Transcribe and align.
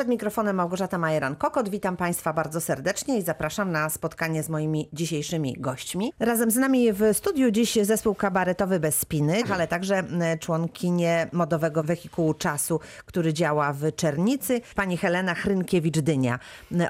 Przed 0.00 0.08
mikrofonem 0.08 0.56
Małgorzata 0.56 0.98
Majeran-Kokot. 0.98 1.68
Witam 1.68 1.96
Państwa 1.96 2.32
bardzo 2.32 2.60
serdecznie 2.60 3.18
i 3.18 3.22
zapraszam 3.22 3.72
na 3.72 3.90
spotkanie 3.90 4.42
z 4.42 4.48
moimi 4.48 4.88
dzisiejszymi 4.92 5.54
gośćmi. 5.58 6.12
Razem 6.18 6.50
z 6.50 6.56
nami 6.56 6.92
w 6.92 7.02
studiu 7.12 7.50
dziś 7.50 7.78
zespół 7.82 8.14
kabaretowy 8.14 8.80
Bez 8.80 8.98
Spiny, 8.98 9.42
ale 9.52 9.66
także 9.66 10.04
członkinie 10.40 11.28
modowego 11.32 11.82
wehikułu 11.82 12.34
czasu, 12.34 12.80
który 13.06 13.32
działa 13.34 13.72
w 13.72 13.94
Czernicy, 13.96 14.60
pani 14.74 14.96
Helena 14.96 15.34
Hrynkiewicz-Dynia. 15.34 16.38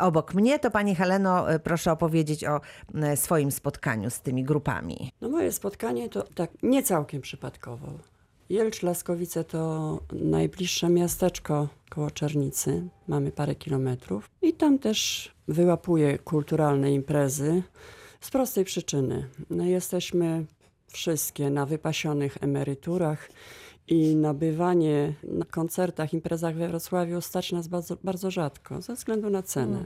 Obok 0.01 0.35
mnie 0.35 0.59
to 0.59 0.71
pani 0.71 0.95
Heleno, 0.95 1.53
e, 1.53 1.59
proszę 1.59 1.93
opowiedzieć 1.93 2.45
o 2.45 2.61
swoim 3.15 3.53
spotkaniu 3.53 4.11
z 4.11 4.21
tymi 4.21 4.45
grupami. 4.45 5.13
No 5.21 5.29
moje 5.29 5.53
spotkanie 5.53 6.09
to 6.09 6.23
tak 6.23 6.51
nie 6.63 6.83
całkiem 6.83 7.21
przypadkowo. 7.21 7.87
Jelcz 8.51 8.83
Laskowice 8.83 9.45
to 9.45 10.01
najbliższe 10.13 10.89
miasteczko 10.89 11.69
koło 11.91 12.11
Czernicy. 12.11 12.89
Mamy 13.09 13.33
parę 13.33 13.55
kilometrów. 13.55 14.31
I 14.43 14.53
tam 14.53 14.79
też 14.79 15.31
wyłapuję 15.49 16.19
kulturalne 16.19 16.93
imprezy 16.93 17.63
z 18.21 18.31
prostej 18.31 18.65
przyczyny. 18.65 19.29
No, 19.51 19.65
jesteśmy 19.65 20.45
wszystkie 20.87 21.51
na 21.51 21.67
wypasionych 21.67 22.39
emeryturach 22.41 23.29
i 23.91 24.17
nabywanie 24.17 25.13
na 25.23 25.45
koncertach, 25.45 26.13
imprezach 26.15 26.55
we 26.57 26.69
Wrocławiu 26.69 27.21
stać 27.21 27.53
nas 27.53 27.69
bardzo, 27.69 27.97
bardzo 28.05 28.31
rzadko 28.31 28.83
ze 28.83 28.95
względu 28.95 29.31
na 29.31 29.43
cenę. 29.43 29.85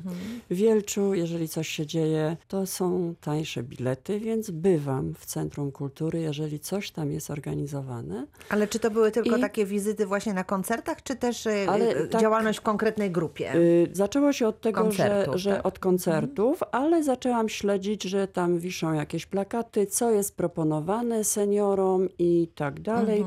W 0.50 0.54
Wielczu, 0.54 1.14
jeżeli 1.14 1.48
coś 1.48 1.68
się 1.68 1.86
dzieje, 1.86 2.36
to 2.48 2.66
są 2.66 3.14
tańsze 3.20 3.62
bilety, 3.62 4.20
więc 4.20 4.50
bywam 4.50 5.14
w 5.18 5.26
Centrum 5.26 5.72
Kultury, 5.72 6.20
jeżeli 6.20 6.60
coś 6.60 6.90
tam 6.90 7.10
jest 7.12 7.30
organizowane. 7.30 8.26
Ale 8.48 8.68
czy 8.68 8.78
to 8.78 8.90
były 8.90 9.10
tylko 9.10 9.36
I- 9.36 9.40
takie 9.40 9.66
wizyty 9.66 10.06
właśnie 10.06 10.34
na 10.34 10.44
koncertach, 10.44 11.02
czy 11.02 11.16
też 11.16 11.46
e, 11.46 11.66
Ale 11.68 11.88
e, 11.88 12.06
tak- 12.06 12.20
działalność 12.20 12.58
w 12.58 12.62
konkretnej 12.62 13.10
grupie? 13.10 13.54
Y, 13.54 13.88
Zaczęło 13.92 14.32
się 14.32 14.48
od 14.48 14.60
tego, 14.60 14.92
że, 14.92 15.26
że 15.34 15.50
tak? 15.56 15.66
od 15.66 15.78
koncertów, 15.78 16.60
ale 16.72 17.02
zaczęłam 17.02 17.48
śledzić, 17.48 18.02
że 18.02 18.28
tam 18.28 18.58
wiszą 18.58 18.92
jakieś 18.92 19.26
plakaty, 19.26 19.86
co 19.86 20.10
jest 20.10 20.36
proponowane 20.36 21.24
seniorom 21.24 22.08
i 22.18 22.48
tak 22.54 22.80
dalej. 22.80 23.24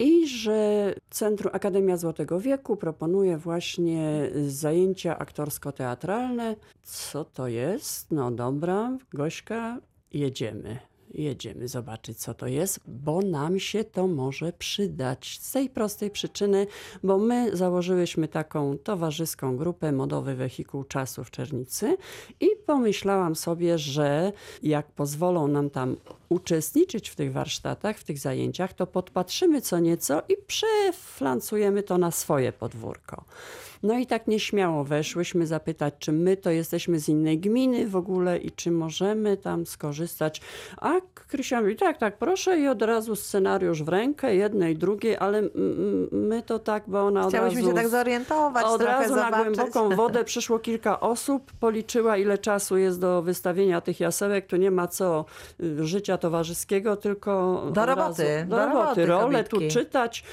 I 0.00 0.28
że 0.28 0.94
Centrum 1.10 1.54
Akademia 1.54 1.96
Złotego 1.96 2.40
Wieku 2.40 2.76
proponuje 2.76 3.36
właśnie 3.36 4.30
zajęcia 4.46 5.18
aktorsko-teatralne. 5.18 6.56
Co 6.82 7.24
to 7.24 7.48
jest? 7.48 8.10
No 8.10 8.30
dobra, 8.30 8.98
Gośka, 9.12 9.78
jedziemy. 10.12 10.78
Jedziemy 11.14 11.68
zobaczyć, 11.68 12.18
co 12.18 12.34
to 12.34 12.46
jest, 12.46 12.80
bo 12.88 13.20
nam 13.20 13.58
się 13.58 13.84
to 13.84 14.06
może 14.06 14.52
przydać. 14.52 15.38
Z 15.40 15.52
tej 15.52 15.70
prostej 15.70 16.10
przyczyny, 16.10 16.66
bo 17.02 17.18
my 17.18 17.56
założyłyśmy 17.56 18.28
taką 18.28 18.78
towarzyską 18.78 19.56
grupę 19.56 19.92
Modowy 19.92 20.34
Wehikuł 20.34 20.84
Czasu 20.84 21.24
w 21.24 21.30
Czernicy 21.30 21.96
i 22.40 22.46
pomyślałam 22.66 23.36
sobie, 23.36 23.78
że 23.78 24.32
jak 24.62 24.86
pozwolą 24.86 25.48
nam 25.48 25.70
tam 25.70 25.96
uczestniczyć 26.30 27.10
w 27.10 27.16
tych 27.16 27.32
warsztatach, 27.32 27.98
w 27.98 28.04
tych 28.04 28.18
zajęciach, 28.18 28.72
to 28.72 28.86
podpatrzymy 28.86 29.60
co 29.60 29.78
nieco 29.78 30.22
i 30.28 30.36
przeflancujemy 30.46 31.82
to 31.82 31.98
na 31.98 32.10
swoje 32.10 32.52
podwórko. 32.52 33.24
No 33.82 33.98
i 33.98 34.06
tak 34.06 34.26
nieśmiało 34.26 34.84
weszłyśmy 34.84 35.46
zapytać, 35.46 35.94
czy 35.98 36.12
my 36.12 36.36
to 36.36 36.50
jesteśmy 36.50 36.98
z 37.00 37.08
innej 37.08 37.38
gminy 37.38 37.86
w 37.86 37.96
ogóle 37.96 38.38
i 38.38 38.50
czy 38.50 38.70
możemy 38.70 39.36
tam 39.36 39.66
skorzystać. 39.66 40.40
A 40.76 40.92
Krysia 41.28 41.60
mówi, 41.60 41.76
tak, 41.76 41.98
tak, 41.98 42.18
proszę 42.18 42.58
i 42.58 42.68
od 42.68 42.82
razu 42.82 43.16
scenariusz 43.16 43.82
w 43.82 43.88
rękę, 43.88 44.36
jednej, 44.36 44.76
drugiej, 44.76 45.16
ale 45.16 45.42
my 46.12 46.42
to 46.42 46.58
tak, 46.58 46.82
bo 46.86 47.00
ona 47.02 47.22
od 47.22 47.28
Chciałyśmy 47.28 47.60
razu... 47.60 47.70
się 47.70 47.76
tak 47.76 47.88
zorientować, 47.88 48.64
Od 48.64 48.82
razu 48.82 49.14
na 49.16 49.24
zobaczyć. 49.24 49.56
głęboką 49.56 49.96
wodę 49.96 50.24
przyszło 50.30 50.58
kilka 50.58 51.00
osób, 51.00 51.52
policzyła 51.60 52.16
ile 52.16 52.38
czasu 52.38 52.76
jest 52.76 53.00
do 53.00 53.22
wystawienia 53.22 53.80
tych 53.80 54.00
jasełek. 54.00 54.46
Tu 54.46 54.56
nie 54.56 54.70
ma 54.70 54.88
co 54.88 55.24
y, 55.60 55.86
życia 55.86 56.18
towarzyskiego, 56.20 56.96
tylko 56.96 57.62
Do 57.72 57.86
roboty, 57.86 58.24
razu, 58.24 58.50
do 58.50 58.56
do 58.56 58.66
roboty, 58.66 59.06
roboty, 59.06 59.06
role 59.06 59.44
tu 59.44 59.58
czytać. 59.70 60.24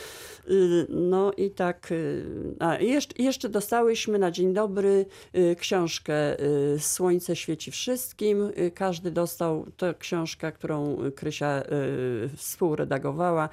Y, 0.50 0.88
No 0.90 1.32
i 1.38 1.52
tak, 1.52 1.92
y, 1.92 2.26
a 2.60 2.78
jeszcze, 3.18 3.50
dostałyśmy 3.50 4.20
na 4.20 4.32
dzień 4.32 4.54
dobry 4.54 5.06
y, 5.36 5.56
książkę 5.56 6.38
Słońce 6.80 7.36
świeci 7.36 7.72
wszystkim. 7.72 8.52
Każdy 8.74 9.12
dostał 9.12 9.66
tę 9.78 9.94
książkę, 10.00 10.52
którą 10.52 10.98
Krysia 11.16 11.64
współredagowała. 12.36 13.50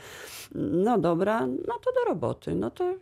No 0.54 0.98
dobra, 0.98 1.46
no 1.46 1.78
to 1.84 1.92
do 1.92 2.04
roboty. 2.08 2.54
No 2.54 2.70
to, 2.70 2.94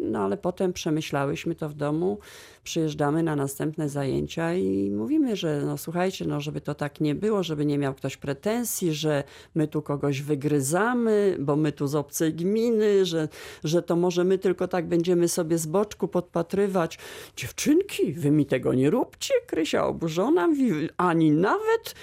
no 0.00 0.18
ale 0.18 0.36
potem 0.36 0.72
przemyślałyśmy 0.72 1.54
to 1.54 1.68
w 1.68 1.74
domu, 1.74 2.18
przyjeżdżamy 2.64 3.22
na 3.22 3.36
następne 3.36 3.88
zajęcia 3.88 4.54
i 4.54 4.90
mówimy, 4.90 5.36
że 5.36 5.62
no 5.66 5.78
słuchajcie, 5.78 6.24
no 6.24 6.40
żeby 6.40 6.60
to 6.60 6.74
tak 6.74 7.00
nie 7.00 7.14
było, 7.14 7.42
żeby 7.42 7.66
nie 7.66 7.78
miał 7.78 7.94
ktoś 7.94 8.16
pretensji, 8.16 8.94
że 8.94 9.24
my 9.54 9.68
tu 9.68 9.82
kogoś 9.82 10.22
wygryzamy, 10.22 11.36
bo 11.40 11.56
my 11.56 11.72
tu 11.72 11.86
z 11.86 11.94
obcej 11.94 12.34
gminy, 12.34 13.04
że, 13.06 13.28
że 13.64 13.82
to 13.82 13.96
może 13.96 14.24
my 14.24 14.38
tylko 14.38 14.68
tak 14.68 14.88
będziemy 14.88 15.28
sobie 15.28 15.58
z 15.58 15.66
boczku 15.66 16.08
podpatrywać. 16.08 16.98
Dziewczynki, 17.36 18.12
wy 18.12 18.30
mi 18.30 18.46
tego 18.46 18.74
nie 18.74 18.90
róbcie, 18.90 19.34
Krysia 19.46 19.86
oburzona, 19.86 20.48
ani 20.96 21.30
nawet 21.30 21.94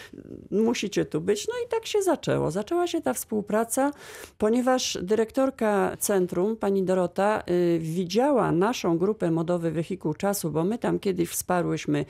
musicie 0.52 1.06
tu 1.06 1.22
być. 1.22 1.48
No 1.48 1.54
i 1.66 1.70
tak 1.70 1.86
się 1.86 2.02
zaczęło. 2.02 2.52
Zaczęła 2.52 2.88
się 2.88 3.02
ta 3.02 3.14
współpraca, 3.14 3.92
ponieważ 4.38 4.98
dyrektorka 5.02 5.98
centrum, 6.00 6.58
pani 6.58 6.84
Dorota, 6.84 7.44
y, 7.50 7.80
widziała 7.80 8.52
naszą 8.52 8.98
grupę 8.98 9.32
Modowy 9.32 9.72
Wehikuł 9.72 10.14
Czasu, 10.14 10.52
bo 10.52 10.64
my 10.64 10.78
tam 10.78 11.00
kiedyś 11.00 11.30
wsparłyśmy 11.30 12.06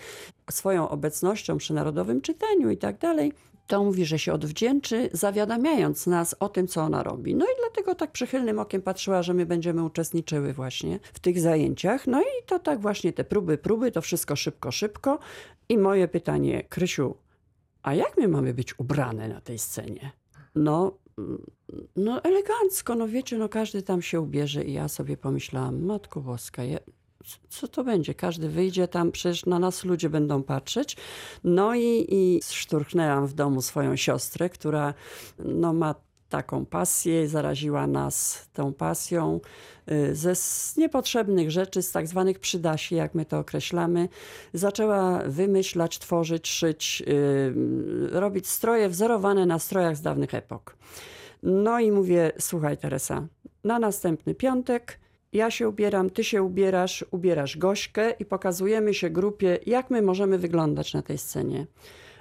swoją 0.51 0.89
obecnością 0.89 1.57
przy 1.57 1.73
Narodowym 1.73 2.21
Czytaniu 2.21 2.69
i 2.69 2.77
tak 2.77 2.97
dalej. 2.97 3.33
To 3.71 3.83
mówi, 3.83 4.05
że 4.05 4.19
się 4.19 4.33
odwdzięczy, 4.33 5.09
zawiadamiając 5.13 6.07
nas 6.07 6.35
o 6.39 6.49
tym, 6.49 6.67
co 6.67 6.81
ona 6.81 7.03
robi. 7.03 7.35
No 7.35 7.45
i 7.45 7.49
dlatego 7.59 7.95
tak 7.95 8.11
przychylnym 8.11 8.59
okiem 8.59 8.81
patrzyła, 8.81 9.23
że 9.23 9.33
my 9.33 9.45
będziemy 9.45 9.83
uczestniczyły 9.83 10.53
właśnie 10.53 10.99
w 11.13 11.19
tych 11.19 11.39
zajęciach. 11.39 12.07
No 12.07 12.21
i 12.21 12.45
to 12.45 12.59
tak 12.59 12.81
właśnie 12.81 13.13
te 13.13 13.23
próby, 13.23 13.57
próby, 13.57 13.91
to 13.91 14.01
wszystko 14.01 14.35
szybko, 14.35 14.71
szybko. 14.71 15.19
I 15.69 15.77
moje 15.77 16.07
pytanie, 16.07 16.63
Krysiu, 16.63 17.15
a 17.83 17.93
jak 17.93 18.17
my 18.17 18.27
mamy 18.27 18.53
być 18.53 18.79
ubrane 18.79 19.27
na 19.27 19.41
tej 19.41 19.59
scenie? 19.59 20.11
No, 20.55 20.97
mm, 21.17 21.45
no 21.95 22.23
elegancko, 22.23 22.95
no 22.95 23.07
wiecie, 23.07 23.37
no 23.37 23.49
każdy 23.49 23.81
tam 23.81 24.01
się 24.01 24.21
ubierze 24.21 24.63
i 24.63 24.73
ja 24.73 24.87
sobie 24.87 25.17
pomyślałam, 25.17 25.85
Matko 25.85 26.21
Boska, 26.21 26.63
ja, 26.63 26.79
co 27.49 27.67
to 27.67 27.83
będzie? 27.83 28.13
Każdy 28.13 28.49
wyjdzie 28.49 28.87
tam, 28.87 29.11
przecież 29.11 29.45
na 29.45 29.59
nas 29.59 29.85
ludzie 29.85 30.09
będą 30.09 30.43
patrzeć. 30.43 30.97
No 31.43 31.75
i, 31.75 32.05
i 32.09 32.39
szturchnęłam 32.43 33.27
w 33.27 33.33
domu 33.33 33.61
swoją 33.61 33.95
siostrę, 33.95 34.49
która 34.49 34.93
no, 35.39 35.73
ma 35.73 35.95
taką 36.31 36.65
pasję, 36.65 37.27
zaraziła 37.27 37.87
nas 37.87 38.47
tą 38.53 38.73
pasją 38.73 39.39
y, 39.91 40.15
ze 40.15 40.35
z 40.35 40.77
niepotrzebnych 40.77 41.51
rzeczy, 41.51 41.81
z 41.81 41.91
tak 41.91 42.07
zwanych 42.07 42.39
przydasi, 42.39 42.95
jak 42.95 43.15
my 43.15 43.25
to 43.25 43.39
określamy. 43.39 44.09
Zaczęła 44.53 45.23
wymyślać, 45.25 45.99
tworzyć, 45.99 46.47
szyć, 46.47 47.03
y, 47.07 47.53
robić 48.11 48.47
stroje 48.47 48.89
wzorowane 48.89 49.45
na 49.45 49.59
strojach 49.59 49.95
z 49.95 50.01
dawnych 50.01 50.33
epok. 50.33 50.75
No 51.43 51.79
i 51.79 51.91
mówię, 51.91 52.31
słuchaj 52.39 52.77
Teresa, 52.77 53.27
na 53.63 53.79
następny 53.79 54.35
piątek 54.35 54.99
ja 55.33 55.51
się 55.51 55.69
ubieram, 55.69 56.09
ty 56.09 56.23
się 56.23 56.43
ubierasz, 56.43 57.05
ubierasz 57.11 57.57
Gośkę 57.57 58.11
i 58.19 58.25
pokazujemy 58.25 58.93
się 58.93 59.09
grupie, 59.09 59.59
jak 59.65 59.89
my 59.89 60.01
możemy 60.01 60.37
wyglądać 60.37 60.93
na 60.93 61.01
tej 61.01 61.17
scenie. 61.17 61.67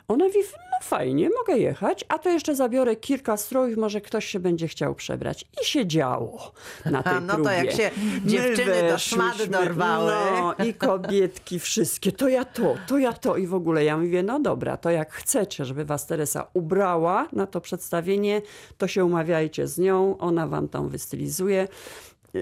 Ona 0.09 0.25
mówi, 0.25 0.38
no 0.56 0.78
fajnie, 0.82 1.31
mogę 1.38 1.59
jechać, 1.59 2.04
a 2.09 2.19
to 2.19 2.28
jeszcze 2.31 2.54
zabiorę 2.54 2.97
kilka 2.97 3.37
strojów, 3.37 3.78
może 3.78 4.00
ktoś 4.00 4.26
się 4.26 4.41
będzie 4.41 4.69
chciał 4.69 4.94
przebrać. 4.94 5.44
I 5.62 5.65
się 5.65 5.87
działo 5.87 6.53
na 6.87 7.03
tej 7.03 7.12
No 7.20 7.26
to 7.26 7.34
próbie. 7.34 7.50
jak 7.50 7.72
się 7.72 7.91
dziewczyny 8.25 8.82
do 8.82 8.88
weszłyśmy, 8.93 9.47
dorwały. 9.47 10.12
No 10.12 10.65
i 10.65 10.75
kobietki 10.75 11.59
wszystkie, 11.59 12.12
to 12.12 12.29
ja 12.29 12.44
to, 12.44 12.75
to 12.87 12.99
ja 12.99 13.12
to 13.12 13.37
i 13.37 13.46
w 13.46 13.55
ogóle. 13.55 13.84
Ja 13.84 13.96
mówię, 13.99 14.23
no 14.23 14.40
dobra, 14.40 14.76
to 14.76 14.90
jak 14.90 15.12
chcecie, 15.12 15.64
żeby 15.64 15.84
was 15.84 16.06
Teresa 16.06 16.46
ubrała 16.55 17.29
na 17.32 17.46
to 17.46 17.61
przedstawienie, 17.61 18.43
to 18.79 18.88
się 18.88 19.05
umawiajcie 19.05 19.67
z 19.67 19.79
nią, 19.79 20.19
ona 20.19 20.46
wam 20.46 20.69
tam 20.69 20.88
wystylizuje. 20.88 21.69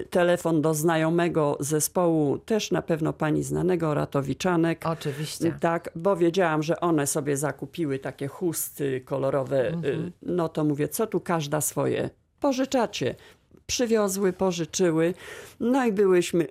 Telefon 0.09 0.61
do 0.61 0.73
znajomego 0.73 1.57
zespołu, 1.59 2.37
też 2.37 2.71
na 2.71 2.81
pewno 2.81 3.13
pani 3.13 3.43
znanego, 3.43 3.93
Ratowiczanek. 3.93 4.85
Oczywiście. 4.85 5.57
Tak, 5.59 5.89
bo 5.95 6.15
wiedziałam, 6.15 6.63
że 6.63 6.79
one 6.79 7.07
sobie 7.07 7.37
zakupiły 7.37 7.99
takie 7.99 8.27
chusty 8.27 9.01
kolorowe. 9.01 9.69
y, 9.85 10.11
No 10.21 10.49
to 10.49 10.63
mówię, 10.63 10.87
co 10.87 11.07
tu 11.07 11.19
każda 11.19 11.61
swoje 11.61 12.09
pożyczacie. 12.39 13.15
Przywiozły, 13.67 14.33
pożyczyły. 14.33 15.13
No 15.59 15.85
i 15.85 15.91
byłyśmy 15.91 16.47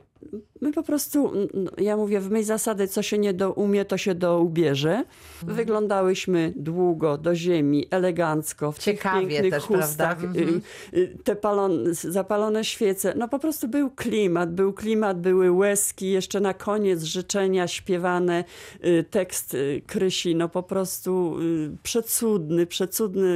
My 0.60 0.72
po 0.72 0.82
prostu, 0.82 1.32
ja 1.78 1.96
mówię, 1.96 2.20
w 2.20 2.30
mej 2.30 2.44
zasady, 2.44 2.88
co 2.88 3.02
się 3.02 3.18
nie 3.18 3.34
do 3.34 3.52
umie, 3.52 3.84
to 3.84 3.98
się 3.98 4.14
do 4.14 4.40
ubierze. 4.40 5.04
Wyglądałyśmy 5.42 6.52
długo, 6.56 7.18
do 7.18 7.34
ziemi, 7.34 7.86
elegancko, 7.90 8.72
w 8.72 8.78
Ciekawie 8.78 9.20
tych 9.20 9.28
pięknych 9.30 9.52
też, 9.52 9.62
chustach. 9.64 10.18
prawda? 10.18 10.40
y, 10.40 10.60
y, 10.98 11.18
Te 11.24 11.36
palon, 11.36 11.84
zapalone 11.94 12.64
świece. 12.64 13.14
No 13.16 13.28
po 13.28 13.38
prostu 13.38 13.68
był 13.68 13.90
klimat, 13.90 14.54
był 14.54 14.72
klimat, 14.72 15.20
były 15.20 15.52
łezki. 15.52 16.10
Jeszcze 16.10 16.40
na 16.40 16.54
koniec 16.54 17.02
życzenia 17.02 17.68
śpiewane, 17.68 18.44
y, 18.84 19.04
tekst 19.10 19.54
y, 19.54 19.82
Krysi, 19.86 20.36
no 20.36 20.48
po 20.48 20.62
prostu 20.62 21.36
y, 21.40 21.70
przecudny, 21.82 22.66
przecudny, 22.66 23.26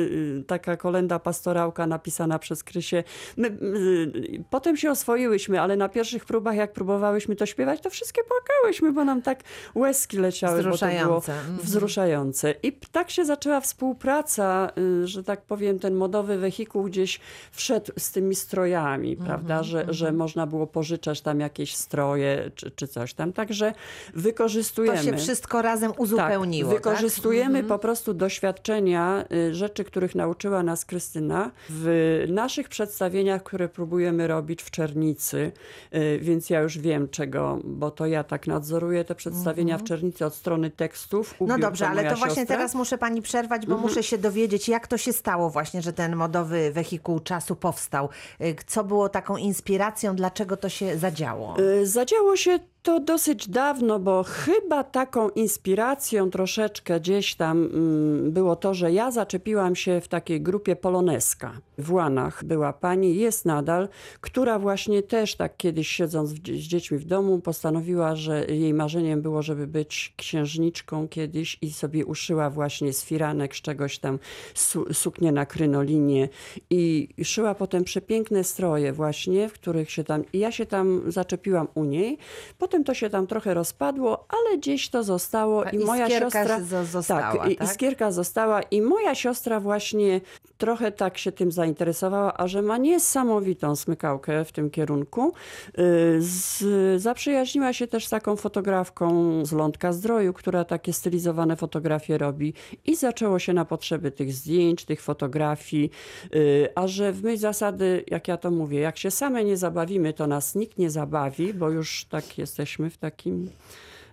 y, 0.40 0.44
taka 0.46 0.76
kolenda 0.76 1.18
pastorałka 1.18 1.86
napisana 1.86 2.38
przez 2.38 2.64
Krysię. 2.64 3.04
My, 3.36 3.48
y, 3.48 4.44
potem 4.50 4.76
się 4.76 4.90
oswoiłyśmy, 4.90 5.60
ale 5.60 5.76
na 5.76 5.88
pierwszych 5.88 6.24
próbach, 6.24 6.56
jak 6.56 6.72
próbowałyśmy 7.12 7.36
to 7.36 7.46
śpiewać, 7.46 7.80
to 7.80 7.90
wszystkie 7.90 8.22
płakałyśmy, 8.24 8.92
bo 8.92 9.04
nam 9.04 9.22
tak 9.22 9.42
łezki 9.74 10.18
leciały, 10.18 10.62
bo 10.62 10.62
to 10.62 10.62
było 10.62 10.76
Wzruszające. 10.76 11.32
Mhm. 11.32 11.58
wzruszające. 11.58 12.54
I 12.62 12.72
tak 12.72 13.10
się 13.10 13.24
zaczęła 13.24 13.60
współpraca, 13.60 14.70
y, 14.78 15.06
że 15.06 15.24
tak 15.24 15.42
powiem, 15.42 15.78
ten 15.78 15.94
modowy 15.94 16.38
wehikuł 16.38 16.84
gdzieś 16.84 17.20
wszedł 17.52 17.92
z 17.98 18.12
tymi 18.12 18.34
strojami, 18.34 19.10
Mhm, 19.10 19.26
prawda, 19.26 19.62
że, 19.62 19.86
że 19.88 20.12
można 20.12 20.46
było 20.46 20.66
pożyczać 20.66 21.20
tam 21.20 21.40
jakieś 21.40 21.74
stroje 21.74 22.50
czy, 22.54 22.70
czy 22.70 22.88
coś 22.88 23.14
tam. 23.14 23.32
Także 23.32 23.74
wykorzystujemy. 24.14 24.98
To 24.98 25.04
się 25.04 25.16
wszystko 25.16 25.62
razem 25.62 25.92
uzupełniło. 25.96 26.72
Tak, 26.72 26.82
tak? 26.82 26.92
wykorzystujemy 26.92 27.64
po 27.64 27.78
prostu 27.78 28.14
doświadczenia, 28.14 29.24
y, 29.32 29.54
rzeczy, 29.54 29.84
których 29.84 30.14
nauczyła 30.14 30.62
nas 30.62 30.84
Krystyna 30.84 31.50
w 31.68 32.24
naszych 32.28 32.68
przedstawieniach, 32.68 33.42
które 33.42 33.68
próbujemy 33.68 34.26
robić 34.26 34.62
w 34.62 34.70
Czernicy. 34.70 35.52
Y, 35.94 36.18
Więc 36.22 36.50
ja 36.50 36.60
już 36.60 36.78
wiem 36.78 37.01
czego, 37.08 37.58
bo 37.64 37.90
to 37.90 38.06
ja 38.06 38.24
tak 38.24 38.46
nadzoruję 38.46 39.04
te 39.04 39.14
przedstawienia 39.14 39.78
w 39.78 39.84
Czernicy 39.84 40.26
od 40.26 40.34
strony 40.34 40.70
tekstów. 40.70 41.34
No 41.40 41.44
Ubiór 41.46 41.60
dobrze, 41.60 41.88
ale 41.88 42.02
to 42.10 42.16
właśnie 42.16 42.28
siostra. 42.36 42.56
teraz 42.56 42.74
muszę 42.74 42.98
pani 42.98 43.22
przerwać, 43.22 43.66
bo 43.66 43.72
Mhm. 43.74 43.88
muszę 43.90 44.02
się 44.02 44.18
dowiedzieć, 44.18 44.68
jak 44.68 44.86
to 44.86 44.98
się 44.98 45.12
stało 45.12 45.50
właśnie, 45.50 45.82
że 45.82 45.92
ten 45.92 46.16
modowy 46.16 46.70
wehikuł 46.72 47.20
czasu 47.20 47.56
powstał. 47.56 48.08
Y, 48.40 48.56
Co 48.66 48.84
było 48.84 49.08
taką 49.08 49.36
inspiracją, 49.36 50.16
dlaczego 50.16 50.56
to 50.56 50.68
się 50.68 50.98
zadziało? 50.98 51.56
Y, 51.60 51.86
Zadziało 51.86 52.36
się 52.36 52.58
to 52.82 53.00
dosyć 53.00 53.48
dawno, 53.48 53.98
bo 53.98 54.22
chyba 54.22 54.84
taką 54.84 55.28
inspiracją 55.28 56.30
troszeczkę 56.30 57.00
gdzieś 57.00 57.34
tam 57.34 57.64
mm, 57.64 58.32
było 58.32 58.56
to, 58.56 58.74
że 58.74 58.92
ja 58.92 59.10
zaczepiłam 59.10 59.76
się 59.76 60.00
w 60.00 60.08
takiej 60.08 60.40
grupie 60.40 60.76
Poloneska. 60.76 61.52
W 61.78 61.92
Łanach 61.92 62.44
była 62.44 62.72
pani, 62.72 63.16
jest 63.16 63.44
nadal, 63.44 63.88
która 64.20 64.58
właśnie 64.58 65.02
też 65.02 65.34
tak 65.34 65.56
kiedyś 65.56 65.88
siedząc 65.88 66.30
z 66.30 66.34
dziećmi 66.40 66.98
w 66.98 67.04
domu 67.04 67.38
postanowiła, 67.38 68.16
że 68.16 68.46
jej 68.46 68.74
marzeniem 68.74 69.22
było, 69.22 69.42
żeby 69.42 69.66
być 69.66 70.14
księżniczką 70.16 71.08
kiedyś 71.08 71.58
i 71.62 71.72
sobie 71.72 72.06
uszyła 72.06 72.50
właśnie 72.50 72.92
z 72.92 73.04
firanek, 73.04 73.56
z 73.56 73.60
czegoś 73.60 73.98
tam 73.98 74.18
su, 74.54 74.94
suknię 74.94 75.32
na 75.32 75.46
krynolinie 75.46 76.28
i 76.70 77.08
szyła 77.24 77.54
potem 77.54 77.84
przepiękne 77.84 78.44
stroje 78.44 78.92
właśnie, 78.92 79.48
w 79.48 79.52
których 79.52 79.90
się 79.90 80.04
tam, 80.04 80.24
i 80.32 80.38
ja 80.38 80.52
się 80.52 80.66
tam 80.66 81.02
zaczepiłam 81.06 81.68
u 81.74 81.84
niej. 81.84 82.18
Potem 82.58 82.71
to 82.84 82.94
się 82.94 83.10
tam 83.10 83.26
trochę 83.26 83.54
rozpadło, 83.54 84.24
ale 84.28 84.58
gdzieś 84.58 84.88
to 84.88 85.02
zostało 85.02 85.64
i 85.64 85.78
moja 85.78 86.10
siostra... 86.10 86.60
została, 86.84 87.20
tak, 87.20 87.58
tak? 87.58 87.68
iskierka 87.68 88.12
została 88.12 88.62
i 88.62 88.82
moja 88.82 89.14
siostra 89.14 89.60
właśnie 89.60 90.20
trochę 90.58 90.92
tak 90.92 91.18
się 91.18 91.32
tym 91.32 91.52
zainteresowała, 91.52 92.34
a 92.36 92.48
że 92.48 92.62
ma 92.62 92.78
niesamowitą 92.78 93.76
smykałkę 93.76 94.44
w 94.44 94.52
tym 94.52 94.70
kierunku. 94.70 95.32
y, 95.78 96.22
Z, 96.22 96.62
zaprzyjaźniła 97.02 97.72
się 97.72 97.86
też 97.86 98.06
z 98.06 98.10
taką 98.10 98.36
fotografką 98.36 99.32
z 99.44 99.52
Lądka 99.52 99.92
Zdroju, 99.92 100.32
która 100.32 100.64
takie 100.64 100.92
stylizowane 100.92 101.56
fotografie 101.56 102.18
robi 102.18 102.54
i 102.84 102.96
zaczęło 102.96 103.38
się 103.38 103.52
na 103.52 103.64
potrzeby 103.64 104.10
tych 104.10 104.32
zdjęć, 104.32 104.84
tych 104.84 105.02
fotografii, 105.02 105.90
y, 106.34 106.68
a 106.74 106.86
że 106.86 107.12
w 107.12 107.22
myśl 107.22 107.38
zasady, 107.38 108.04
jak 108.06 108.28
ja 108.28 108.36
to 108.36 108.50
mówię, 108.50 108.80
jak 108.80 108.98
się 108.98 109.10
same 109.10 109.44
nie 109.44 109.56
zabawimy, 109.56 110.12
to 110.12 110.26
nas 110.26 110.54
nikt 110.54 110.78
nie 110.78 110.90
zabawi, 110.90 111.54
bo 111.54 111.70
już 111.70 112.04
tak 112.04 112.38
jesteśmy 112.62 112.90
w 112.90 112.98
takim 112.98 113.50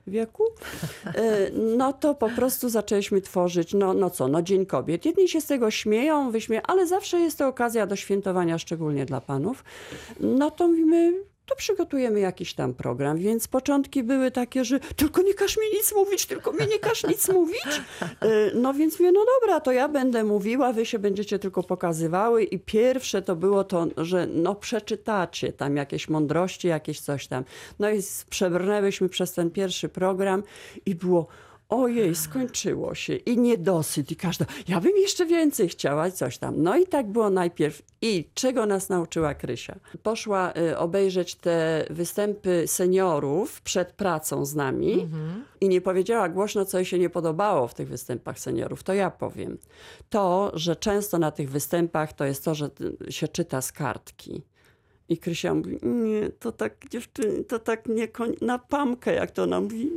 wieku, 0.08 0.44
e, 1.06 1.52
no 1.78 1.94
to 1.94 2.16
po 2.16 2.30
prostu 2.30 2.70
zaczęliśmy 2.70 3.22
tworzyć, 3.22 3.74
no, 3.74 3.94
no 3.94 4.10
co, 4.10 4.28
no 4.28 4.42
Dzień 4.42 4.66
Kobiet. 4.66 5.06
Jedni 5.06 5.30
się 5.30 5.42
z 5.42 5.46
tego 5.46 5.72
śmieją, 5.72 6.32
wyśmieją, 6.32 6.62
ale 6.68 6.88
zawsze 6.88 7.20
jest 7.20 7.38
to 7.38 7.48
okazja 7.48 7.88
do 7.88 7.96
świętowania, 7.96 8.58
szczególnie 8.58 9.06
dla 9.06 9.22
panów. 9.22 9.64
No 10.20 10.52
to 10.52 10.68
mówimy, 10.68 11.14
to 11.50 11.56
przygotujemy 11.56 12.20
jakiś 12.20 12.54
tam 12.54 12.74
program, 12.74 13.18
więc 13.18 13.48
początki 13.48 14.04
były 14.04 14.32
takie, 14.32 14.66
że 14.66 14.80
tylko 14.80 15.22
nie 15.22 15.34
każ 15.34 15.58
mi 15.58 15.64
nic 15.78 15.96
mówić, 15.96 16.26
tylko 16.26 16.52
mi 16.52 16.68
nie 16.68 16.80
każ 16.80 17.04
nic 17.04 17.30
mówić. 17.40 17.82
E, 18.02 18.52
No 18.56 18.74
więc 18.74 19.00
mówię, 19.00 19.12
no 19.12 19.26
dobra, 19.40 19.60
to 19.60 19.72
ja 19.72 19.88
będę 19.88 20.24
mówiła, 20.24 20.74
wy 20.74 20.86
się 20.86 21.00
będziecie 21.00 21.40
tylko 21.40 21.64
pokazywały 21.64 22.44
i 22.44 22.60
pierwsze 22.60 23.22
to 23.22 23.36
było 23.36 23.64
to, 23.64 23.88
że 23.98 24.28
no 24.28 24.56
przeczytacie 24.56 25.54
tam 25.54 25.76
jakieś 25.76 26.10
mądrości, 26.10 26.68
jakieś 26.68 27.00
coś 27.00 27.28
tam. 27.28 27.44
No 27.80 27.90
i 27.90 28.00
przebrnęłyśmy 28.30 29.10
przez 29.10 29.34
ten 29.34 29.52
pierwszy 29.52 29.90
program 29.90 30.44
i 30.86 30.96
było 30.96 31.28
ojej, 31.70 32.16
skończyło 32.16 32.96
się 32.96 33.16
i 33.16 33.38
niedosyt 33.38 34.12
i 34.12 34.16
każda, 34.16 34.46
ja 34.68 34.82
bym 34.82 34.98
jeszcze 34.98 35.26
więcej 35.26 35.70
chciała 35.70 36.08
i 36.08 36.12
coś 36.12 36.38
tam. 36.38 36.64
No 36.64 36.78
i 36.78 36.88
tak 36.88 37.12
było 37.12 37.30
najpierw. 37.30 37.82
I 38.02 38.30
czego 38.34 38.66
nas 38.66 38.90
nauczyła 38.90 39.34
Krysia? 39.34 39.76
Poszła 40.04 40.54
y, 40.58 40.78
obejrzeć 40.78 41.36
te 41.36 41.86
występy 41.90 42.64
seniorów 42.68 43.62
przed 43.62 43.92
pracą 43.92 44.46
z 44.46 44.56
nami 44.56 45.08
i 45.62 45.70
nie 45.70 45.82
powiedziała 45.82 46.30
głośno, 46.30 46.66
co 46.66 46.78
jej 46.78 46.86
się 46.86 47.00
nie 47.00 47.10
podobało 47.10 47.68
w 47.68 47.74
tych 47.74 47.88
występach 47.88 48.40
seniorów. 48.40 48.84
To 48.84 48.94
ja 48.94 49.12
powiem. 49.12 49.58
To, 50.10 50.52
że 50.54 50.76
często 50.76 51.18
na 51.18 51.32
tych 51.32 51.50
występach 51.50 52.14
to 52.14 52.26
jest 52.26 52.46
to, 52.46 52.56
że 52.56 52.70
y, 53.08 53.12
się 53.12 53.28
czyta 53.28 53.62
z 53.62 53.72
kartki. 53.72 54.42
I 55.10 55.18
Krysia 55.18 55.54
mówi, 55.54 55.80
nie, 55.82 56.30
to 56.30 56.52
tak 56.52 56.90
dziewczyny, 56.90 57.44
to 57.44 57.60
tak 57.60 57.88
nie 57.88 58.08
na 58.42 58.60
pamkę, 58.60 59.14
jak 59.14 59.32
to 59.32 59.44
ona 59.44 59.62
mówi. 59.62 59.90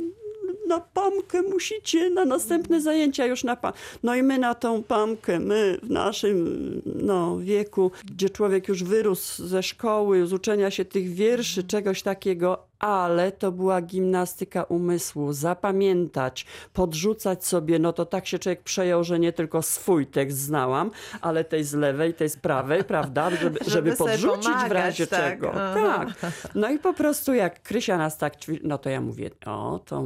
Na 0.67 0.79
pamkę 0.79 1.41
musicie, 1.41 2.09
na 2.09 2.25
następne 2.25 2.81
zajęcia 2.81 3.25
już 3.25 3.43
na 3.43 3.55
pamkę. 3.55 3.79
No 4.03 4.15
i 4.15 4.23
my 4.23 4.37
na 4.37 4.55
tą 4.55 4.83
pamkę, 4.83 5.39
my 5.39 5.77
w 5.83 5.89
naszym 5.89 6.81
no, 6.85 7.37
wieku, 7.37 7.91
gdzie 8.05 8.29
człowiek 8.29 8.67
już 8.67 8.83
wyrósł 8.83 9.47
ze 9.47 9.63
szkoły, 9.63 10.27
z 10.27 10.33
uczenia 10.33 10.71
się 10.71 10.85
tych 10.85 11.13
wierszy, 11.13 11.63
czegoś 11.63 12.01
takiego, 12.01 12.72
ale 12.83 13.31
to 13.31 13.51
była 13.51 13.81
gimnastyka 13.81 14.63
umysłu. 14.63 15.33
Zapamiętać, 15.33 16.45
podrzucać 16.73 17.45
sobie, 17.45 17.79
no 17.79 17.93
to 17.93 18.05
tak 18.05 18.27
się 18.27 18.39
człowiek 18.39 18.63
przejął, 18.63 19.03
że 19.03 19.19
nie 19.19 19.33
tylko 19.33 19.61
swój 19.61 20.07
tekst 20.07 20.37
znałam, 20.37 20.91
ale 21.21 21.43
tej 21.43 21.63
z 21.63 21.73
lewej, 21.73 22.13
tej 22.13 22.29
z 22.29 22.37
prawej, 22.37 22.83
prawda, 22.93 23.29
żeby, 23.29 23.59
żeby, 23.67 23.95
podrzucić 23.95 24.43
w 24.43 24.43
pomagać, 24.43 24.71
razie 24.71 25.07
tak. 25.07 25.19
czego. 25.19 25.51
Tak. 25.51 26.07
No 26.55 26.69
i 26.69 26.79
po 26.79 26.93
prostu 26.93 27.33
jak 27.33 27.63
Krysia 27.63 27.97
nas 27.97 28.17
tak, 28.17 28.33
no 28.63 28.77
to 28.77 28.89
ja 28.89 29.01
mówię, 29.01 29.29
o, 29.45 29.79
to, 29.85 30.03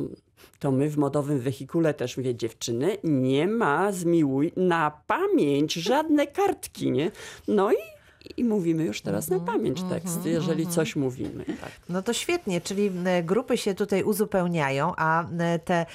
to 0.59 0.71
my 0.71 0.89
w 0.89 0.97
modowym 0.97 1.39
wehikule 1.39 1.93
też 1.93 2.17
mówię, 2.17 2.35
dziewczyny, 2.35 2.97
nie 3.03 3.47
ma 3.47 3.91
zmiłuj 3.91 4.51
na 4.55 4.91
pamięć 5.07 5.73
żadne 5.73 6.27
kartki, 6.27 6.91
nie? 6.91 7.11
No 7.47 7.71
i, 7.71 7.96
i 8.37 8.43
mówimy 8.43 8.83
już 8.85 9.01
teraz 9.01 9.29
na 9.29 9.39
pamięć 9.39 9.83
tekst, 9.83 10.25
jeżeli 10.25 10.67
coś 10.67 10.95
mówimy. 10.95 11.45
Tak. 11.45 11.71
No 11.89 12.01
to 12.01 12.13
świetnie, 12.13 12.61
czyli 12.61 12.91
grupy 13.23 13.57
się 13.57 13.73
tutaj 13.75 14.03
uzupełniają, 14.03 14.93
a 14.97 15.25
te 15.65 15.85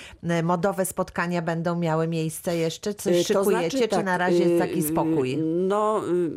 modowe 0.43 0.87
spotkania 0.87 1.43
będą 1.43 1.79
miały 1.79 2.09
miejsce 2.09 2.57
jeszcze? 2.57 2.95
Coś 2.95 3.31
Y, 3.31 3.35
to 3.35 3.41
szykujecie, 3.41 3.71
znaczy 3.71 3.79
czy 3.79 3.89
tak, 3.89 4.05
na 4.05 4.19
razie 4.19 4.39
jest 4.45 4.59
taki 4.59 4.83
spokój? 4.83 5.35
y, 5.35 5.37
No, 5.43 6.01
y, 6.09 6.31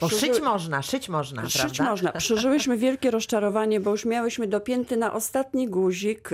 Bo 0.00 0.06
przyży- 0.06 0.20
szyć 0.26 0.40
można, 0.42 0.82
szyć 0.82 1.08
można, 1.08 1.48
Szyć 1.48 1.60
prawda? 1.60 1.84
można. 1.90 2.12
Przeżyłyśmy 2.12 2.76
wielkie 2.76 3.10
rozczarowanie, 3.10 3.80
bo 3.80 3.90
już 3.90 4.04
miałyśmy 4.04 4.46
dopięty 4.46 4.96
na 4.96 5.12
ostatni 5.12 5.68
guzik 5.68 6.30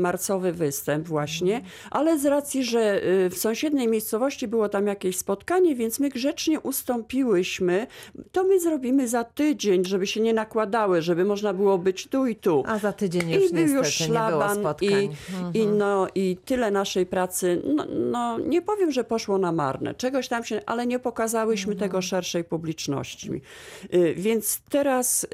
marcowy 0.00 0.52
występ 0.52 1.06
właśnie, 1.08 1.62
ale 1.90 2.18
z 2.18 2.26
racji, 2.26 2.64
że 2.64 3.00
w 3.30 3.34
sąsiedniej 3.36 3.88
miejscowości 3.88 4.48
było 4.48 4.68
tam 4.68 4.86
jakieś 4.86 5.18
spotkanie, 5.18 5.76
więc 5.76 6.00
my 6.00 6.08
grzecznie 6.08 6.60
ustąpiłyśmy. 6.60 7.81
To 8.32 8.44
my 8.44 8.60
zrobimy 8.60 9.08
za 9.08 9.24
tydzień, 9.24 9.84
żeby 9.84 10.06
się 10.06 10.20
nie 10.20 10.34
nakładały, 10.34 11.02
żeby 11.02 11.24
można 11.24 11.52
było 11.54 11.78
być 11.78 12.06
tu 12.08 12.26
i 12.26 12.36
tu. 12.36 12.62
A 12.66 12.78
za 12.78 12.92
tydzień 12.92 13.30
już 13.30 13.38
I 13.38 13.40
niestety 13.42 13.60
już 13.62 13.70
nie 14.00 14.06
było 14.06 14.18
szlaban 14.18 14.58
spotkań. 14.60 15.16
i, 15.54 15.58
i, 15.58 15.66
no, 15.66 16.06
i 16.14 16.36
tyle 16.44 16.70
naszej 16.70 17.06
pracy, 17.06 17.62
no, 17.74 17.84
no 18.10 18.38
nie 18.38 18.62
powiem, 18.62 18.92
że 18.92 19.04
poszło 19.04 19.38
na 19.38 19.52
marne, 19.52 19.94
czegoś 19.94 20.28
tam 20.28 20.44
się, 20.44 20.60
ale 20.66 20.86
nie 20.86 20.98
pokazałyśmy 20.98 21.72
Mhm. 21.72 21.90
tego 21.90 22.02
szerszej 22.02 22.44
publiczności. 22.44 23.30
Y, 23.94 24.14
Więc 24.16 24.60
teraz 24.68 25.24
y, 25.24 25.28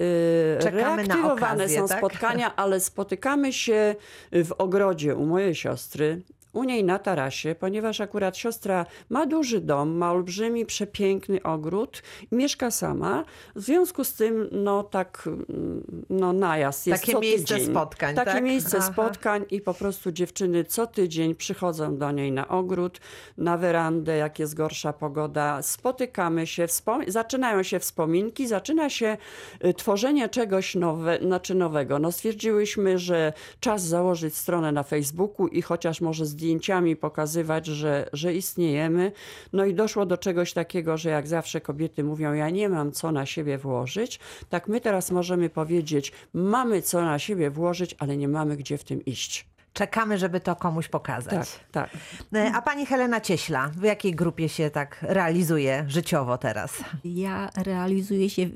Czekamy 0.63 0.81
reaktywowane 1.07 1.35
okazję, 1.65 1.79
są 1.79 1.89
tak? 1.89 1.99
spotkania, 1.99 2.57
ale 2.57 2.81
spotykamy 2.81 3.53
się 3.53 3.95
w 4.33 4.53
ogrodzie 4.59 5.17
u 5.17 5.27
mojej 5.27 5.55
siostry 5.55 6.23
u 6.53 6.65
niej 6.65 6.85
na 6.85 6.99
tarasie, 6.99 7.55
ponieważ 7.55 8.01
akurat 8.01 8.37
siostra 8.37 8.87
ma 9.11 9.27
duży 9.27 9.61
dom, 9.61 9.97
ma 9.97 10.13
olbrzymi, 10.13 10.67
przepiękny 10.67 11.43
ogród 11.43 12.03
mieszka 12.33 12.71
sama. 12.71 13.25
W 13.57 13.61
związku 13.61 14.05
z 14.05 14.15
tym, 14.15 14.49
no 14.53 14.83
tak, 14.83 15.23
mm, 15.27 16.05
no 16.11 16.33
najazd 16.33 16.87
jest 16.87 17.01
Takie 17.01 17.13
co 17.13 17.21
miejsce 17.21 17.55
tydzień. 17.55 17.71
spotkań, 17.71 18.15
Takie 18.15 18.31
tak? 18.33 18.45
miejsce 18.45 18.79
Aha. 18.79 18.93
spotkań 18.93 19.45
i 19.51 19.61
po 19.61 19.75
prostu 19.75 20.13
dziewczyny 20.13 20.65
co 20.65 20.87
tydzień 20.87 21.35
przychodzą 21.35 21.97
do 21.97 22.11
niej 22.11 22.33
na 22.33 22.49
ogród, 22.49 23.01
na 23.39 23.59
werandę, 23.59 24.17
jak 24.17 24.39
jest 24.39 24.55
gorsza 24.55 24.93
pogoda. 24.93 25.63
Spotykamy 25.63 26.47
się, 26.47 26.67
zaczynają 27.07 27.63
się 27.63 27.79
wspominki, 27.79 28.47
zaczyna 28.47 28.91
się 28.91 29.17
y, 29.65 29.75
tworzenie 29.75 30.29
czegoś 30.29 30.75
nowe, 30.75 31.19
znaczy 31.23 31.55
nowego. 31.55 31.99
No 31.99 32.13
stwierdziłyśmy, 32.13 32.99
że 32.99 33.33
czas 33.61 33.83
założyć 33.83 34.37
stronę 34.37 34.73
na 34.73 34.83
Facebooku 34.83 35.47
i 35.47 35.63
chociaż 35.63 36.01
może 36.01 36.27
zdjęciami 36.39 36.97
pokazywać, 36.97 37.67
że, 37.67 38.09
że 38.13 38.35
istniejemy. 38.35 39.13
No 39.53 39.65
i 39.65 39.75
doszło 39.75 40.07
do 40.07 40.19
czegoś 40.19 40.53
takiego, 40.53 40.97
że 40.97 41.11
jak 41.11 41.27
zawsze 41.27 41.61
kobiety 41.61 42.05
mówią, 42.05 42.33
ja 42.33 42.51
nie 42.51 42.69
mam 42.69 42.93
co 42.93 43.13
na 43.13 43.27
siebie 43.27 43.59
włożyć, 43.59 44.21
tak 44.49 44.69
my 44.69 44.81
teraz 44.81 45.11
możemy 45.11 45.51
powiedzieć, 45.51 46.13
mamy 46.33 46.83
co 46.83 47.01
na 47.01 47.19
siebie 47.19 47.51
włożyć, 47.51 47.95
ale 47.99 48.17
nie 48.17 48.29
mamy 48.29 48.57
gdzie 48.57 48.79
w 48.79 48.85
tym 48.85 49.05
iść. 49.05 49.58
Czekamy, 49.79 50.19
żeby 50.19 50.41
to 50.41 50.57
komuś 50.57 50.89
pokazać. 50.89 51.59
Tak, 51.73 51.91
tak. 51.91 51.91
E, 52.35 52.53
A 52.55 52.63
pani 52.63 52.87
Helena 52.87 53.21
Cieśla, 53.21 53.69
w 53.69 53.83
jakiej 53.83 54.15
grupie 54.15 54.49
się 54.49 54.71
tak 54.71 54.99
realizuje 55.03 55.85
życiowo 55.89 56.39
teraz? 56.39 56.85
Ja 57.05 57.51
realizuję 57.57 58.31
się 58.31 58.47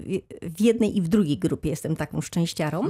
w, 0.42 0.60
jednej 0.60 0.96
i 0.96 1.02
w 1.02 1.08
drugiej 1.08 1.38
grupie, 1.38 1.70
jestem 1.70 1.96
taką 1.96 2.20
szczęściarą. 2.20 2.82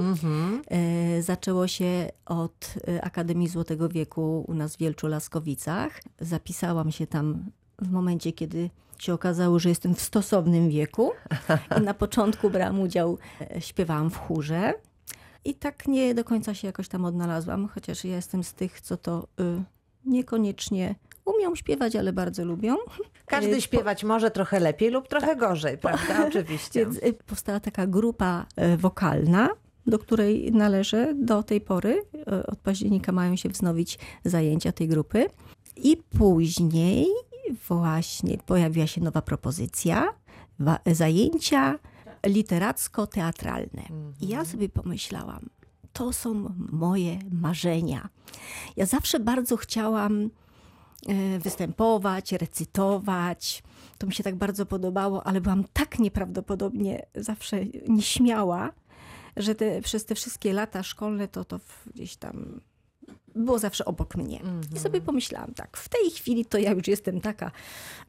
E, 0.71 1.21
zaczęło 1.21 1.67
się 1.67 2.09
od 2.25 2.73
e, 2.87 3.03
Akademii 3.03 3.47
Złotego 3.47 3.89
Wieku 3.89 4.45
u 4.47 4.53
nas 4.53 4.75
w 4.75 4.79
Wielczu 4.79 5.07
Laskowicach. 5.07 6.01
Zapisałam 6.19 6.91
się 6.91 7.07
tam 7.07 7.45
w 7.81 7.91
momencie, 7.91 8.31
kiedy 8.31 8.69
się 8.99 9.13
okazało, 9.13 9.59
że 9.59 9.69
jestem 9.69 9.95
w 9.95 10.01
stosownym 10.01 10.69
wieku. 10.69 11.11
I 11.79 11.81
na 11.81 11.93
początku 11.93 12.49
brałam 12.49 12.79
udział, 12.79 13.17
śpiewałam 13.59 14.09
w 14.09 14.17
chórze. 14.17 14.73
I 15.45 15.55
tak 15.55 15.87
nie 15.87 16.15
do 16.15 16.23
końca 16.23 16.53
się 16.53 16.67
jakoś 16.67 16.87
tam 16.87 17.05
odnalazłam, 17.05 17.67
chociaż 17.67 18.05
ja 18.05 18.15
jestem 18.15 18.43
z 18.43 18.53
tych, 18.53 18.81
co 18.81 18.97
to 18.97 19.27
y, 19.39 19.63
niekoniecznie 20.05 20.95
umią 21.25 21.55
śpiewać, 21.55 21.95
ale 21.95 22.13
bardzo 22.13 22.45
lubią. 22.45 22.75
Każdy 23.25 23.55
po- 23.55 23.61
śpiewać 23.61 24.03
może 24.03 24.31
trochę 24.31 24.59
lepiej 24.59 24.89
lub 24.89 25.07
trochę 25.07 25.35
gorzej, 25.35 25.77
prawda? 25.87 26.27
Oczywiście. 26.27 26.85
Więc 26.85 26.97
y, 26.97 27.13
powstała 27.25 27.59
taka 27.59 27.87
grupa 27.87 28.45
y, 28.73 28.77
wokalna, 28.77 29.49
do 29.87 29.99
której 29.99 30.51
należę 30.51 31.13
do 31.15 31.43
tej 31.43 31.61
pory. 31.61 32.01
Y, 32.15 32.45
Od 32.47 32.59
października 32.59 33.11
mają 33.11 33.35
się 33.35 33.49
wznowić 33.49 33.99
zajęcia 34.25 34.71
tej 34.71 34.87
grupy. 34.87 35.25
I 35.75 35.97
później 36.17 37.07
właśnie 37.67 38.37
pojawiła 38.37 38.87
się 38.87 39.01
nowa 39.01 39.21
propozycja, 39.21 40.13
zajęcia 40.85 41.79
literacko-teatralne. 42.25 43.83
I 44.21 44.27
ja 44.27 44.45
sobie 44.45 44.69
pomyślałam, 44.69 45.49
to 45.93 46.13
są 46.13 46.53
moje 46.71 47.19
marzenia. 47.31 48.09
Ja 48.77 48.85
zawsze 48.85 49.19
bardzo 49.19 49.57
chciałam 49.57 50.29
e, 51.07 51.39
występować, 51.39 52.31
recytować. 52.31 53.63
To 53.97 54.07
mi 54.07 54.13
się 54.13 54.23
tak 54.23 54.35
bardzo 54.35 54.65
podobało, 54.65 55.27
ale 55.27 55.41
byłam 55.41 55.63
tak 55.73 55.99
nieprawdopodobnie 55.99 57.05
zawsze 57.15 57.65
nieśmiała, 57.87 58.71
że 59.37 59.55
te, 59.55 59.81
przez 59.81 60.05
te 60.05 60.15
wszystkie 60.15 60.53
lata 60.53 60.83
szkolne 60.83 61.27
to 61.27 61.45
to 61.45 61.59
gdzieś 61.93 62.15
tam 62.15 62.61
było 63.35 63.59
zawsze 63.59 63.85
obok 63.85 64.15
mnie. 64.15 64.41
I 64.75 64.79
sobie 64.79 65.01
pomyślałam 65.01 65.53
tak, 65.53 65.77
w 65.77 65.89
tej 65.89 66.11
chwili 66.11 66.45
to 66.45 66.57
ja 66.57 66.71
już 66.71 66.87
jestem 66.87 67.21
taka 67.21 67.51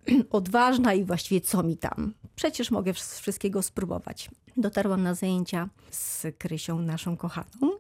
odważna 0.30 0.94
i 0.94 1.04
właściwie 1.04 1.40
co 1.40 1.62
mi 1.62 1.76
tam? 1.76 2.14
Przecież 2.36 2.70
mogę 2.70 2.92
wsz- 2.92 3.20
wszystkiego 3.20 3.62
spróbować. 3.62 4.30
Dotarłam 4.56 5.02
na 5.02 5.14
zajęcia 5.14 5.68
z 5.90 6.26
Krysią, 6.38 6.78
naszą 6.78 7.16
kochaną. 7.16 7.70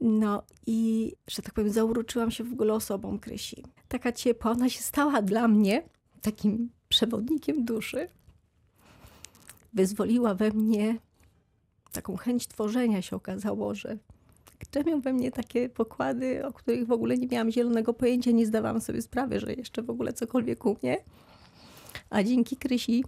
No 0.00 0.42
i, 0.66 1.12
że 1.30 1.42
tak 1.42 1.54
powiem, 1.54 1.72
zauroczyłam 1.72 2.30
się 2.30 2.44
w 2.44 2.52
ogóle 2.52 2.74
osobą 2.74 3.18
Krysi. 3.18 3.64
Taka 3.88 4.12
ciepła, 4.12 4.50
ona 4.50 4.68
się 4.68 4.80
stała 4.80 5.22
dla 5.22 5.48
mnie 5.48 5.82
takim 6.22 6.70
przewodnikiem 6.88 7.64
duszy. 7.64 8.08
Wyzwoliła 9.72 10.34
we 10.34 10.50
mnie 10.50 10.98
taką 11.92 12.16
chęć 12.16 12.46
tworzenia 12.48 13.02
się 13.02 13.16
okazało, 13.16 13.74
że 13.74 13.98
drzemią 14.66 15.00
we 15.00 15.12
mnie 15.12 15.30
takie 15.32 15.68
pokłady, 15.68 16.46
o 16.46 16.52
których 16.52 16.86
w 16.86 16.92
ogóle 16.92 17.16
nie 17.16 17.26
miałam 17.26 17.50
zielonego 17.50 17.94
pojęcia, 17.94 18.30
nie 18.30 18.46
zdawałam 18.46 18.80
sobie 18.80 19.02
sprawy, 19.02 19.40
że 19.40 19.52
jeszcze 19.52 19.82
w 19.82 19.90
ogóle 19.90 20.12
cokolwiek 20.12 20.66
umie. 20.66 20.96
A 22.10 22.22
dzięki 22.22 22.56
Krysi 22.56 23.04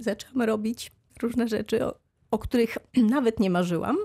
zaczęłam 0.00 0.42
robić 0.42 0.92
różne 1.22 1.48
rzeczy, 1.48 1.84
o, 1.84 1.94
o 2.30 2.38
których 2.38 2.78
nawet 3.16 3.40
nie 3.40 3.50
marzyłam. 3.50 3.96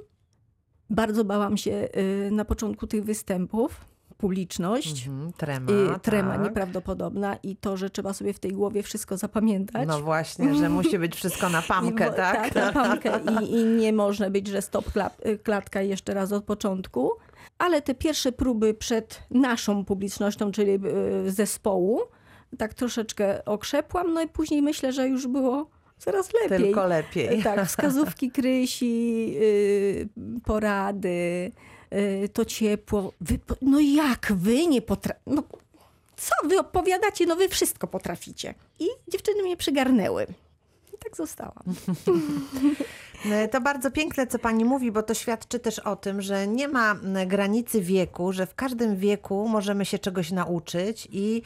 Bardzo 0.90 1.26
bałam 1.26 1.58
się 1.58 1.90
y, 2.28 2.32
na 2.32 2.46
początku 2.46 2.88
tych 2.88 3.04
występów, 3.04 3.86
publiczność. 4.20 5.08
Mhm, 5.08 5.34
trema, 5.34 5.72
I 5.72 6.00
trema 6.00 6.32
tak. 6.34 6.44
nieprawdopodobna 6.44 7.36
i 7.44 7.56
to, 7.56 7.78
że 7.78 7.90
trzeba 7.90 8.14
sobie 8.14 8.34
w 8.34 8.40
tej 8.40 8.52
głowie 8.52 8.84
wszystko 8.84 9.18
zapamiętać. 9.18 9.88
No 9.88 10.02
właśnie, 10.02 10.56
że 10.56 10.70
musi 10.80 11.00
być 11.00 11.16
wszystko 11.16 11.50
na 11.50 11.62
pamkę, 11.62 12.08
I, 12.08 12.16
tak? 12.16 12.54
Tak, 12.54 12.56
na 12.56 12.72
pamkę 12.72 13.20
I, 13.42 13.52
i 13.52 13.64
nie 13.66 13.94
może 13.94 14.30
być, 14.30 14.48
że 14.48 14.62
stop 14.62 14.86
y, 15.26 15.38
klatka 15.38 15.82
jeszcze 15.82 16.14
raz 16.14 16.32
od 16.32 16.44
początku. 16.44 17.12
Ale 17.58 17.82
te 17.82 17.96
pierwsze 17.96 18.32
próby 18.32 18.74
przed 18.74 19.24
naszą 19.32 19.86
publicznością, 19.86 20.52
czyli 20.52 20.72
y, 21.26 21.32
zespołu, 21.32 22.02
tak 22.58 22.74
troszeczkę 22.74 23.46
okrzepłam, 23.46 24.14
no 24.14 24.22
i 24.22 24.28
później 24.28 24.62
myślę, 24.62 24.94
że 24.94 25.08
już 25.08 25.28
było 25.28 25.70
coraz 25.98 26.34
lepiej. 26.34 26.66
Tylko 26.66 26.88
lepiej. 26.88 27.44
Tak, 27.44 27.66
wskazówki 27.68 28.32
Krysi, 28.36 29.34
y, 29.42 30.10
porady, 30.46 31.52
to 32.34 32.46
ciepło. 32.46 33.14
Wy, 33.22 33.40
no 33.62 33.80
jak 33.80 34.32
wy 34.36 34.68
nie 34.68 34.82
potraficie? 34.82 35.22
No, 35.28 35.44
co 36.18 36.48
wy 36.48 36.60
opowiadacie? 36.60 37.26
No 37.26 37.36
wy 37.36 37.50
wszystko 37.50 37.88
potraficie. 37.88 38.54
I 38.80 38.86
dziewczyny 39.08 39.44
mnie 39.44 39.58
przygarnęły. 39.58 40.28
I 40.94 40.98
tak 41.04 41.18
zostałam. 41.18 41.64
E, 43.26 43.48
To 43.48 43.62
bardzo 43.62 43.92
piękne, 43.92 44.28
co 44.28 44.40
pani 44.40 44.66
mówi, 44.66 44.92
bo 44.92 45.04
to 45.04 45.14
świadczy 45.14 45.60
też 45.60 45.80
o 45.80 45.96
tym, 45.96 46.22
że 46.22 46.48
nie 46.48 46.68
ma 46.68 46.96
granicy 47.28 47.82
wieku, 47.82 48.34
że 48.34 48.46
w 48.46 48.56
każdym 48.56 48.98
wieku 48.98 49.48
możemy 49.48 49.86
się 49.86 50.00
czegoś 50.00 50.32
nauczyć 50.32 51.08
i 51.12 51.42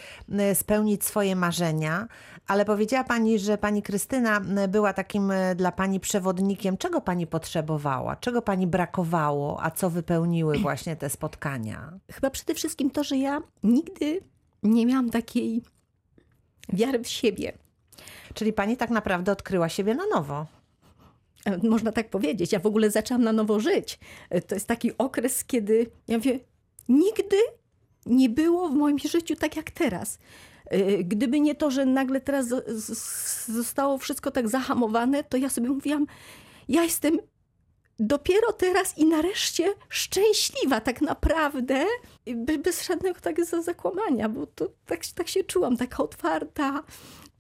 spełnić 0.54 1.04
swoje 1.04 1.36
marzenia. 1.36 2.08
Ale 2.48 2.66
powiedziała 2.66 3.04
pani, 3.04 3.40
że 3.40 3.58
pani 3.58 3.82
Krystyna 3.84 4.38
m, 4.38 4.72
była 4.72 4.94
takim 4.94 5.32
e, 5.32 5.56
dla 5.56 5.72
pani 5.72 6.00
przewodnikiem. 6.00 6.78
Czego 6.78 7.02
pani 7.02 7.28
potrzebowała? 7.28 8.16
Czego 8.16 8.42
pani 8.42 8.68
brakowało? 8.68 9.64
A 9.64 9.72
co 9.72 9.90
wypełniły 9.90 10.58
właśnie 10.60 10.96
te 10.96 11.10
spotkania? 11.10 11.94
Chyba 12.12 12.30
przede 12.30 12.54
wszystkim 12.56 12.90
to, 12.92 13.04
że 13.04 13.18
ja 13.18 13.42
nigdy 13.64 14.22
nie 14.64 14.86
miałam 14.86 15.10
takiej 15.10 15.62
wiary 16.74 17.00
w 17.04 17.08
siebie. 17.08 17.58
Czyli 18.34 18.54
pani 18.54 18.78
tak 18.78 18.90
naprawdę 18.90 19.32
odkryła 19.32 19.70
siebie 19.70 19.96
na 19.96 20.04
nowo. 20.16 20.46
E, 21.46 21.58
Można 21.70 21.92
tak 21.92 22.10
powiedzieć. 22.10 22.52
Ja 22.52 22.60
w 22.60 22.66
ogóle 22.66 22.92
zaczęłam 22.92 23.24
na 23.24 23.34
nowo 23.34 23.60
żyć. 23.60 24.00
E, 24.30 24.42
To 24.42 24.56
jest 24.56 24.68
taki 24.68 24.98
okres, 24.98 25.44
kiedy 25.46 25.90
ja 26.08 26.18
mówię, 26.18 26.40
nigdy 26.90 27.38
nie 28.06 28.30
było 28.30 28.70
w 28.70 28.74
moim 28.76 29.00
życiu 29.00 29.36
tak 29.36 29.56
jak 29.56 29.72
teraz. 29.72 30.20
E, 30.66 31.04
Gdyby 31.04 31.40
nie 31.40 31.56
to, 31.56 31.72
że 31.72 31.86
nagle 31.86 32.22
teraz 32.22 32.48
zostało 33.48 33.98
wszystko 33.98 34.32
tak 34.32 34.50
zahamowane, 34.50 35.24
to 35.24 35.38
ja 35.38 35.50
sobie 35.50 35.70
mówiłam, 35.70 36.06
ja 36.68 36.84
jestem 36.84 37.20
dopiero 38.00 38.54
teraz 38.54 38.98
i 38.98 39.06
nareszcie 39.06 39.74
szczęśliwa 39.90 40.82
tak 40.82 41.02
naprawdę, 41.02 41.86
bez 42.60 42.88
żadnego 42.88 43.20
tak 43.20 43.46
za 43.46 43.62
zakłamania, 43.62 44.30
bo 44.30 44.48
to 44.48 44.70
tak, 44.86 45.00
tak 45.16 45.28
się 45.28 45.44
czułam, 45.44 45.78
taka 45.78 46.04
otwarta, 46.04 46.84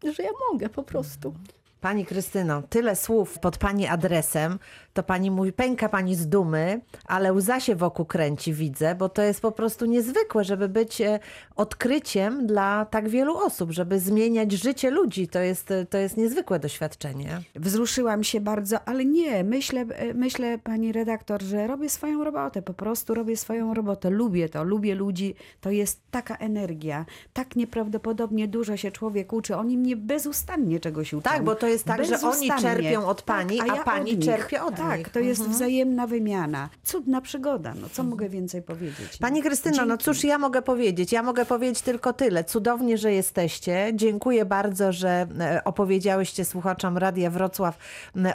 że 0.03 0.23
ja 0.23 0.29
mogę 0.51 0.69
po 0.69 0.83
prostu. 0.83 1.33
Pani 1.81 2.05
Krystyno, 2.05 2.61
tyle 2.61 2.95
słów 2.95 3.39
pod 3.39 3.57
pani 3.57 3.87
adresem, 3.87 4.59
to 4.93 5.03
pani 5.03 5.31
mówi, 5.31 5.53
pęka 5.53 5.89
pani 5.89 6.15
z 6.15 6.27
dumy, 6.27 6.81
ale 7.05 7.33
łza 7.33 7.59
się 7.59 7.75
wokół 7.75 8.05
kręci, 8.05 8.53
widzę, 8.53 8.95
bo 8.95 9.09
to 9.09 9.21
jest 9.21 9.41
po 9.41 9.51
prostu 9.51 9.85
niezwykłe, 9.85 10.43
żeby 10.43 10.69
być 10.69 11.01
e, 11.01 11.19
odkryciem 11.55 12.47
dla 12.47 12.85
tak 12.85 13.09
wielu 13.09 13.37
osób, 13.37 13.71
żeby 13.71 13.99
zmieniać 13.99 14.51
życie 14.51 14.91
ludzi. 14.91 15.27
To 15.27 15.39
jest, 15.39 15.71
e, 15.71 15.85
to 15.85 15.97
jest 15.97 16.17
niezwykłe 16.17 16.59
doświadczenie. 16.59 17.41
Wzruszyłam 17.55 18.23
się 18.23 18.41
bardzo, 18.41 18.77
ale 18.85 19.05
nie, 19.05 19.43
myślę, 19.43 19.81
e, 19.81 20.13
myślę 20.13 20.57
pani 20.57 20.91
redaktor, 20.91 21.41
że 21.41 21.67
robię 21.67 21.89
swoją 21.89 22.23
robotę, 22.23 22.61
po 22.61 22.73
prostu 22.73 23.13
robię 23.13 23.37
swoją 23.37 23.73
robotę, 23.73 24.09
lubię 24.09 24.49
to, 24.49 24.63
lubię 24.63 24.95
ludzi, 24.95 25.35
to 25.61 25.71
jest 25.71 26.01
taka 26.11 26.35
energia, 26.37 27.05
tak 27.33 27.55
nieprawdopodobnie 27.55 28.47
dużo 28.47 28.77
się 28.77 28.91
człowiek 28.91 29.33
uczy, 29.33 29.55
oni 29.55 29.77
mnie 29.77 29.95
bezustannie 29.95 30.79
czegoś 30.79 31.13
uczą. 31.13 31.21
Tak, 31.21 31.43
bo 31.43 31.55
to 31.55 31.67
jest 31.67 31.85
tak, 31.85 32.05
że 32.05 32.19
oni 32.21 32.51
czerpią 32.61 33.05
od 33.05 33.21
pani, 33.21 33.57
Tak, 33.57 33.69
a, 33.69 33.75
ja 33.75 33.83
pani 33.83 34.11
od 34.11 34.17
nich. 34.17 34.25
czerpie 34.25 34.63
od 34.63 34.82
tak, 34.89 35.09
to 35.09 35.19
jest 35.19 35.41
wzajemna 35.41 36.07
wymiana. 36.07 36.69
Cudna 36.83 37.21
przygoda, 37.21 37.73
no 37.81 37.87
co 37.91 38.03
mogę 38.03 38.29
więcej 38.29 38.61
powiedzieć? 38.61 39.17
Pani 39.17 39.41
Krystyno, 39.41 39.77
no 39.77 39.87
Dzięki. 39.87 40.03
cóż 40.03 40.23
ja 40.23 40.37
mogę 40.37 40.61
powiedzieć? 40.61 41.11
Ja 41.11 41.23
mogę 41.23 41.45
powiedzieć 41.45 41.81
tylko 41.81 42.13
tyle. 42.13 42.43
Cudownie, 42.43 42.97
że 42.97 43.13
jesteście. 43.13 43.91
Dziękuję 43.95 44.45
bardzo, 44.45 44.91
że 44.91 45.27
e, 45.39 45.63
opowiedziałyście 45.63 46.45
słuchaczom 46.45 46.97
Radia 46.97 47.29
Wrocław 47.29 47.77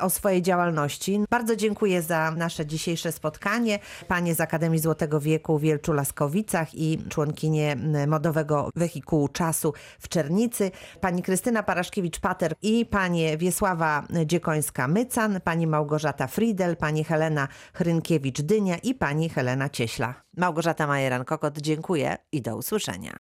o 0.01 0.11
swojej 0.11 0.43
działalności. 0.43 1.21
Bardzo 1.31 1.57
dziękuję 1.57 2.03
za 2.03 2.31
nasze 2.31 2.67
dzisiejsze 2.67 3.13
spotkanie. 3.13 3.79
Panie 4.09 4.35
z 4.35 4.41
Akademii 4.41 4.79
Złotego 4.79 5.21
Wieku 5.21 5.59
w 5.59 5.63
Wielczu 5.63 5.93
Laskowicach 5.93 6.75
i 6.75 6.99
członkinie 7.09 7.77
modowego 8.07 8.71
wehikułu 8.77 9.29
czasu 9.29 9.73
w 9.99 10.09
Czernicy. 10.09 10.71
Pani 11.01 11.23
Krystyna 11.23 11.63
Paraszkiewicz-Pater 11.63 12.53
i 12.63 12.87
panie 12.87 13.39
Wiesława 13.39 14.03
Dziekońska-Mycan, 14.27 15.41
pani 15.41 15.67
Małgorzata 15.67 16.27
Friedel, 16.39 16.77
pani 16.77 17.05
Helena 17.05 17.49
Hrynkiewicz-Dynia 17.75 18.77
i 18.83 18.95
pani 18.95 19.29
Helena 19.29 19.69
Cieśla. 19.69 20.15
Małgorzata 20.37 20.87
Majeran-Kokot, 20.87 21.59
dziękuję 21.61 22.17
i 22.33 22.43
do 22.43 22.57
usłyszenia. 22.57 23.13